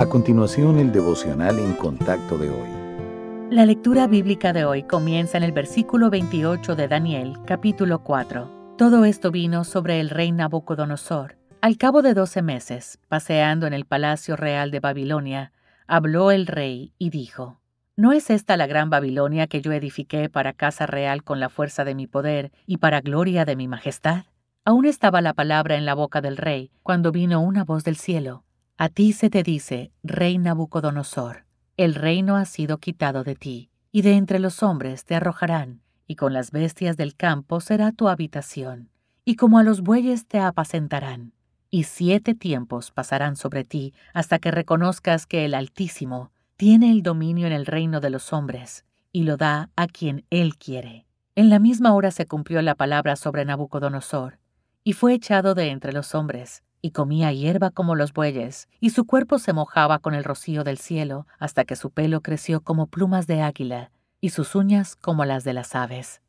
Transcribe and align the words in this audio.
A 0.00 0.06
continuación, 0.06 0.78
el 0.78 0.92
devocional 0.92 1.58
en 1.58 1.74
contacto 1.74 2.38
de 2.38 2.48
hoy. 2.48 3.50
La 3.50 3.66
lectura 3.66 4.06
bíblica 4.06 4.54
de 4.54 4.64
hoy 4.64 4.82
comienza 4.84 5.36
en 5.36 5.44
el 5.44 5.52
versículo 5.52 6.08
28 6.08 6.74
de 6.74 6.88
Daniel, 6.88 7.36
capítulo 7.44 8.02
4. 8.02 8.76
Todo 8.78 9.04
esto 9.04 9.30
vino 9.30 9.62
sobre 9.62 10.00
el 10.00 10.08
rey 10.08 10.32
Nabucodonosor. 10.32 11.36
Al 11.60 11.76
cabo 11.76 12.00
de 12.00 12.14
doce 12.14 12.40
meses, 12.40 12.98
paseando 13.08 13.66
en 13.66 13.74
el 13.74 13.84
palacio 13.84 14.36
real 14.36 14.70
de 14.70 14.80
Babilonia, 14.80 15.52
habló 15.86 16.30
el 16.30 16.46
rey 16.46 16.94
y 16.96 17.10
dijo, 17.10 17.60
¿No 17.94 18.12
es 18.12 18.30
esta 18.30 18.56
la 18.56 18.66
gran 18.66 18.88
Babilonia 18.88 19.48
que 19.48 19.60
yo 19.60 19.70
edifiqué 19.70 20.30
para 20.30 20.54
casa 20.54 20.86
real 20.86 21.22
con 21.24 21.40
la 21.40 21.50
fuerza 21.50 21.84
de 21.84 21.94
mi 21.94 22.06
poder 22.06 22.52
y 22.66 22.78
para 22.78 23.02
gloria 23.02 23.44
de 23.44 23.54
mi 23.54 23.68
majestad? 23.68 24.24
Aún 24.64 24.86
estaba 24.86 25.20
la 25.20 25.34
palabra 25.34 25.76
en 25.76 25.84
la 25.84 25.92
boca 25.92 26.22
del 26.22 26.38
rey 26.38 26.70
cuando 26.82 27.12
vino 27.12 27.42
una 27.42 27.64
voz 27.64 27.84
del 27.84 27.96
cielo 27.96 28.44
a 28.80 28.88
ti 28.88 29.12
se 29.12 29.28
te 29.28 29.42
dice, 29.42 29.92
Rey 30.02 30.38
Nabucodonosor, 30.38 31.44
el 31.76 31.94
reino 31.94 32.36
ha 32.36 32.46
sido 32.46 32.78
quitado 32.78 33.24
de 33.24 33.34
ti, 33.34 33.68
y 33.92 34.00
de 34.00 34.16
entre 34.16 34.38
los 34.38 34.62
hombres 34.62 35.04
te 35.04 35.14
arrojarán, 35.14 35.82
y 36.06 36.16
con 36.16 36.32
las 36.32 36.50
bestias 36.50 36.96
del 36.96 37.14
campo 37.14 37.60
será 37.60 37.92
tu 37.92 38.08
habitación, 38.08 38.88
y 39.22 39.36
como 39.36 39.58
a 39.58 39.64
los 39.64 39.82
bueyes 39.82 40.26
te 40.26 40.38
apacentarán. 40.38 41.34
Y 41.68 41.84
siete 41.84 42.34
tiempos 42.34 42.90
pasarán 42.90 43.36
sobre 43.36 43.64
ti 43.64 43.92
hasta 44.14 44.38
que 44.38 44.50
reconozcas 44.50 45.26
que 45.26 45.44
el 45.44 45.52
Altísimo 45.52 46.32
tiene 46.56 46.90
el 46.90 47.02
dominio 47.02 47.46
en 47.46 47.52
el 47.52 47.66
reino 47.66 48.00
de 48.00 48.08
los 48.08 48.32
hombres, 48.32 48.86
y 49.12 49.24
lo 49.24 49.36
da 49.36 49.68
a 49.76 49.88
quien 49.88 50.24
él 50.30 50.56
quiere. 50.56 51.04
En 51.34 51.50
la 51.50 51.58
misma 51.58 51.92
hora 51.92 52.10
se 52.12 52.24
cumplió 52.24 52.62
la 52.62 52.76
palabra 52.76 53.16
sobre 53.16 53.44
Nabucodonosor, 53.44 54.38
y 54.84 54.94
fue 54.94 55.12
echado 55.12 55.54
de 55.54 55.68
entre 55.68 55.92
los 55.92 56.14
hombres, 56.14 56.62
y 56.82 56.92
comía 56.92 57.32
hierba 57.32 57.70
como 57.70 57.94
los 57.94 58.12
bueyes, 58.12 58.68
y 58.80 58.90
su 58.90 59.04
cuerpo 59.04 59.38
se 59.38 59.52
mojaba 59.52 59.98
con 59.98 60.14
el 60.14 60.24
rocío 60.24 60.64
del 60.64 60.78
cielo, 60.78 61.26
hasta 61.38 61.64
que 61.64 61.76
su 61.76 61.90
pelo 61.90 62.20
creció 62.20 62.60
como 62.60 62.86
plumas 62.86 63.26
de 63.26 63.42
águila, 63.42 63.90
y 64.20 64.30
sus 64.30 64.54
uñas 64.54 64.96
como 64.96 65.24
las 65.24 65.44
de 65.44 65.54
las 65.54 65.74
aves. 65.74 66.20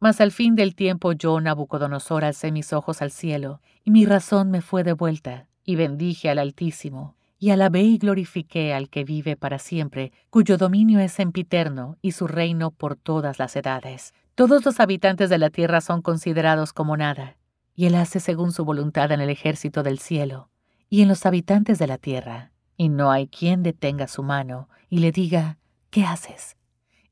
Mas 0.00 0.20
al 0.20 0.32
fin 0.32 0.54
del 0.54 0.74
tiempo 0.74 1.12
yo, 1.12 1.40
Nabucodonosor, 1.40 2.24
alcé 2.24 2.52
mis 2.52 2.72
ojos 2.72 3.00
al 3.02 3.10
cielo, 3.10 3.60
y 3.84 3.90
mi 3.90 4.04
razón 4.04 4.50
me 4.50 4.60
fue 4.60 4.84
devuelta, 4.84 5.48
y 5.64 5.76
bendije 5.76 6.28
al 6.28 6.38
Altísimo, 6.38 7.16
y 7.38 7.50
alabé 7.50 7.82
y 7.82 7.98
glorifiqué 7.98 8.74
al 8.74 8.88
que 8.88 9.04
vive 9.04 9.36
para 9.36 9.58
siempre, 9.58 10.12
cuyo 10.30 10.58
dominio 10.58 11.00
es 11.00 11.12
sempiterno, 11.12 11.96
y 12.02 12.12
su 12.12 12.26
reino 12.26 12.70
por 12.70 12.96
todas 12.96 13.38
las 13.38 13.56
edades. 13.56 14.12
Todos 14.34 14.64
los 14.64 14.80
habitantes 14.80 15.30
de 15.30 15.38
la 15.38 15.50
tierra 15.50 15.80
son 15.80 16.02
considerados 16.02 16.72
como 16.72 16.96
nada, 16.96 17.36
y 17.74 17.86
Él 17.86 17.94
hace 17.94 18.20
según 18.20 18.52
su 18.52 18.64
voluntad 18.64 19.10
en 19.12 19.20
el 19.20 19.30
ejército 19.30 19.82
del 19.82 19.98
cielo 19.98 20.50
y 20.88 21.02
en 21.02 21.08
los 21.08 21.26
habitantes 21.26 21.78
de 21.78 21.86
la 21.86 21.98
tierra, 21.98 22.52
y 22.76 22.88
no 22.88 23.10
hay 23.10 23.26
quien 23.26 23.62
detenga 23.62 24.06
su 24.06 24.22
mano 24.22 24.68
y 24.88 24.98
le 24.98 25.12
diga, 25.12 25.58
¿qué 25.90 26.04
haces? 26.04 26.56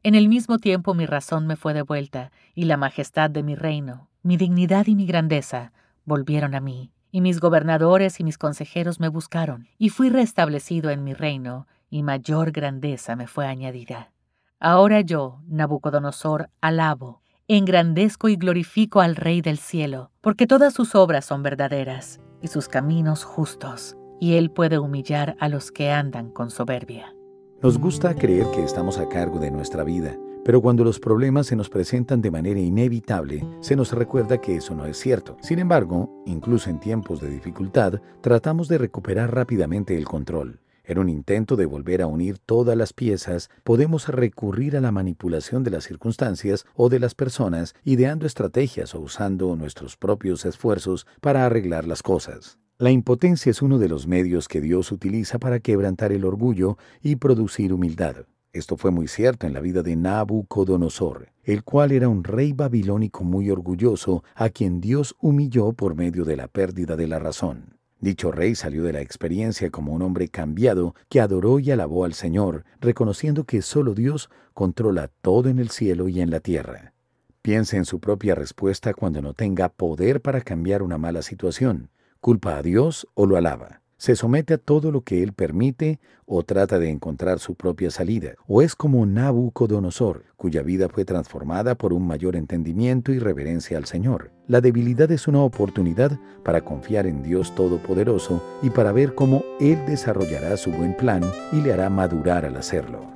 En 0.02 0.14
el 0.14 0.28
mismo 0.28 0.58
tiempo 0.58 0.94
mi 0.94 1.06
razón 1.06 1.46
me 1.46 1.56
fue 1.56 1.74
devuelta, 1.74 2.32
y 2.54 2.64
la 2.64 2.76
majestad 2.76 3.30
de 3.30 3.42
mi 3.42 3.54
reino, 3.54 4.08
mi 4.22 4.36
dignidad 4.36 4.86
y 4.86 4.94
mi 4.94 5.06
grandeza 5.06 5.72
volvieron 6.04 6.54
a 6.54 6.60
mí, 6.60 6.92
y 7.10 7.20
mis 7.20 7.40
gobernadores 7.40 8.18
y 8.18 8.24
mis 8.24 8.38
consejeros 8.38 9.00
me 9.00 9.08
buscaron, 9.08 9.68
y 9.78 9.90
fui 9.90 10.10
restablecido 10.10 10.90
en 10.90 11.04
mi 11.04 11.14
reino, 11.14 11.66
y 11.90 12.02
mayor 12.02 12.52
grandeza 12.52 13.16
me 13.16 13.26
fue 13.26 13.46
añadida. 13.46 14.12
Ahora 14.58 15.00
yo, 15.00 15.40
Nabucodonosor, 15.46 16.50
alabo, 16.60 17.20
engrandezco 17.48 18.28
y 18.28 18.36
glorifico 18.36 19.00
al 19.00 19.16
Rey 19.16 19.40
del 19.40 19.58
cielo, 19.58 20.10
porque 20.20 20.46
todas 20.46 20.74
sus 20.74 20.94
obras 20.94 21.24
son 21.24 21.42
verdaderas 21.42 22.20
y 22.40 22.48
sus 22.48 22.68
caminos 22.68 23.24
justos, 23.24 23.96
y 24.20 24.34
Él 24.34 24.50
puede 24.50 24.78
humillar 24.78 25.36
a 25.40 25.48
los 25.48 25.70
que 25.70 25.90
andan 25.90 26.30
con 26.30 26.50
soberbia. 26.50 27.14
Nos 27.62 27.78
gusta 27.78 28.14
creer 28.14 28.46
que 28.54 28.64
estamos 28.64 28.98
a 28.98 29.08
cargo 29.08 29.38
de 29.38 29.50
nuestra 29.50 29.84
vida, 29.84 30.16
pero 30.44 30.60
cuando 30.60 30.82
los 30.82 30.98
problemas 30.98 31.46
se 31.46 31.54
nos 31.54 31.68
presentan 31.68 32.20
de 32.20 32.30
manera 32.30 32.58
inevitable, 32.58 33.46
se 33.60 33.76
nos 33.76 33.92
recuerda 33.92 34.40
que 34.40 34.56
eso 34.56 34.74
no 34.74 34.86
es 34.86 34.98
cierto. 34.98 35.36
Sin 35.40 35.60
embargo, 35.60 36.22
incluso 36.26 36.68
en 36.70 36.80
tiempos 36.80 37.20
de 37.20 37.28
dificultad, 37.28 38.00
tratamos 38.20 38.66
de 38.66 38.78
recuperar 38.78 39.32
rápidamente 39.32 39.96
el 39.96 40.04
control. 40.04 40.58
En 40.84 40.98
un 40.98 41.08
intento 41.08 41.54
de 41.54 41.66
volver 41.66 42.02
a 42.02 42.08
unir 42.08 42.38
todas 42.38 42.76
las 42.76 42.92
piezas, 42.92 43.50
podemos 43.62 44.08
recurrir 44.08 44.76
a 44.76 44.80
la 44.80 44.90
manipulación 44.90 45.62
de 45.62 45.70
las 45.70 45.84
circunstancias 45.84 46.66
o 46.74 46.88
de 46.88 46.98
las 46.98 47.14
personas, 47.14 47.74
ideando 47.84 48.26
estrategias 48.26 48.94
o 48.94 49.00
usando 49.00 49.54
nuestros 49.54 49.96
propios 49.96 50.44
esfuerzos 50.44 51.06
para 51.20 51.46
arreglar 51.46 51.86
las 51.86 52.02
cosas. 52.02 52.58
La 52.78 52.90
impotencia 52.90 53.50
es 53.50 53.62
uno 53.62 53.78
de 53.78 53.88
los 53.88 54.08
medios 54.08 54.48
que 54.48 54.60
Dios 54.60 54.90
utiliza 54.90 55.38
para 55.38 55.60
quebrantar 55.60 56.10
el 56.10 56.24
orgullo 56.24 56.78
y 57.00 57.14
producir 57.14 57.72
humildad. 57.72 58.26
Esto 58.52 58.76
fue 58.76 58.90
muy 58.90 59.06
cierto 59.06 59.46
en 59.46 59.52
la 59.52 59.60
vida 59.60 59.82
de 59.82 59.94
Nabucodonosor, 59.94 61.28
el 61.44 61.62
cual 61.62 61.92
era 61.92 62.08
un 62.08 62.24
rey 62.24 62.52
babilónico 62.52 63.22
muy 63.22 63.50
orgulloso 63.50 64.24
a 64.34 64.50
quien 64.50 64.80
Dios 64.80 65.14
humilló 65.20 65.72
por 65.72 65.94
medio 65.94 66.24
de 66.24 66.36
la 66.36 66.48
pérdida 66.48 66.96
de 66.96 67.06
la 67.06 67.20
razón. 67.20 67.78
Dicho 68.02 68.32
rey 68.32 68.56
salió 68.56 68.82
de 68.82 68.92
la 68.92 69.00
experiencia 69.00 69.70
como 69.70 69.92
un 69.92 70.02
hombre 70.02 70.26
cambiado 70.26 70.96
que 71.08 71.20
adoró 71.20 71.60
y 71.60 71.70
alabó 71.70 72.04
al 72.04 72.14
Señor, 72.14 72.64
reconociendo 72.80 73.44
que 73.44 73.62
solo 73.62 73.94
Dios 73.94 74.28
controla 74.54 75.08
todo 75.22 75.48
en 75.48 75.60
el 75.60 75.70
cielo 75.70 76.08
y 76.08 76.20
en 76.20 76.32
la 76.32 76.40
tierra. 76.40 76.94
Piense 77.42 77.76
en 77.76 77.84
su 77.84 78.00
propia 78.00 78.34
respuesta 78.34 78.92
cuando 78.92 79.22
no 79.22 79.34
tenga 79.34 79.68
poder 79.68 80.20
para 80.20 80.40
cambiar 80.40 80.82
una 80.82 80.98
mala 80.98 81.22
situación. 81.22 81.90
¿Culpa 82.20 82.56
a 82.56 82.62
Dios 82.62 83.06
o 83.14 83.24
lo 83.24 83.36
alaba? 83.36 83.81
Se 84.02 84.16
somete 84.16 84.54
a 84.54 84.58
todo 84.58 84.90
lo 84.90 85.02
que 85.02 85.22
él 85.22 85.32
permite 85.32 86.00
o 86.26 86.42
trata 86.42 86.80
de 86.80 86.90
encontrar 86.90 87.38
su 87.38 87.54
propia 87.54 87.88
salida, 87.92 88.32
o 88.48 88.60
es 88.60 88.74
como 88.74 89.06
Nabucodonosor, 89.06 90.24
cuya 90.36 90.62
vida 90.62 90.88
fue 90.88 91.04
transformada 91.04 91.76
por 91.76 91.92
un 91.92 92.04
mayor 92.04 92.34
entendimiento 92.34 93.12
y 93.12 93.20
reverencia 93.20 93.78
al 93.78 93.84
Señor. 93.84 94.32
La 94.48 94.60
debilidad 94.60 95.12
es 95.12 95.28
una 95.28 95.42
oportunidad 95.42 96.18
para 96.42 96.62
confiar 96.62 97.06
en 97.06 97.22
Dios 97.22 97.54
Todopoderoso 97.54 98.42
y 98.60 98.70
para 98.70 98.90
ver 98.90 99.14
cómo 99.14 99.44
Él 99.60 99.78
desarrollará 99.86 100.56
su 100.56 100.72
buen 100.72 100.96
plan 100.96 101.22
y 101.52 101.60
le 101.60 101.72
hará 101.72 101.88
madurar 101.88 102.44
al 102.44 102.56
hacerlo. 102.56 103.11